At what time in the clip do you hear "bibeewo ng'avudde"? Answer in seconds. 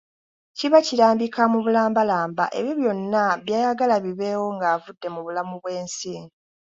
4.05-5.07